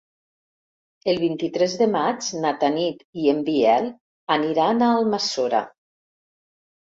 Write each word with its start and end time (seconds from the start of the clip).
El 1.11 1.19
vint-i-tres 1.23 1.73
de 1.81 1.87
maig 1.95 2.29
na 2.45 2.53
Tanit 2.63 3.03
i 3.25 3.29
en 3.33 3.43
Biel 3.49 3.89
aniran 4.37 4.81
a 4.87 4.87
Almassora. 5.01 5.61